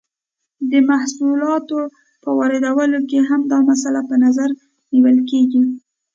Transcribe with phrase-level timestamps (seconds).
[0.71, 1.79] د محصولاتو
[2.23, 4.49] په واردولو کې هم دا مسئله په نظر
[4.91, 5.63] نیول کیږي.